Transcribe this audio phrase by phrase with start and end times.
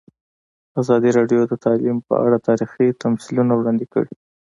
[0.81, 4.13] ازادي راډیو د تعلیم په اړه تاریخي تمثیلونه وړاندې کړي.